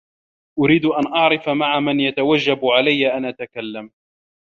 [0.59, 3.91] أريد أن أعرف مع من يتوجب علي أن أتكلم.